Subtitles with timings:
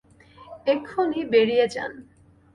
[0.67, 1.91] এক্ষুনি বেরিয়ে যান!